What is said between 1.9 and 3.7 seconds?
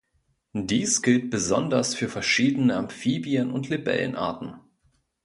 für verschiedene Amphibien- und